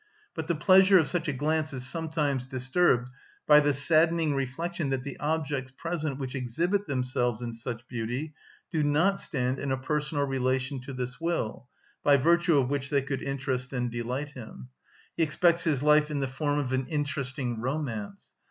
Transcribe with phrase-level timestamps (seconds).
[0.33, 3.11] But the pleasure of such a glance is sometimes disturbed
[3.45, 8.33] by the saddening reflection that the objects present which exhibit themselves in such beauty
[8.71, 11.67] do not stand in a personal relation to this will,
[12.03, 14.69] by virtue of which they could interest and delight him;
[15.15, 18.31] he expects his life in the form of an interesting romance.